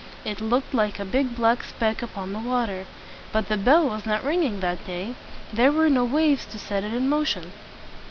[0.25, 2.87] It looked like a big black speck upon the water.
[3.31, 5.13] But the bell was not ringing that day.
[5.53, 7.51] There were no waves to set it in motion.